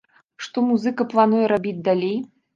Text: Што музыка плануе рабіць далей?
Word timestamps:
Што 0.45 0.63
музыка 0.69 1.07
плануе 1.13 1.43
рабіць 1.53 1.77
далей? 1.91 2.19